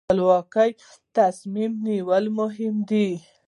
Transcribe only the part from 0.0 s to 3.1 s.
خپلواک تصمیم نیول مهم دي.